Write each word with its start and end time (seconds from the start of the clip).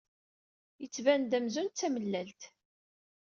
Yettban-d 0.81 1.31
amzun 1.37 1.69
d 1.69 1.75
tamellalt. 1.75 2.41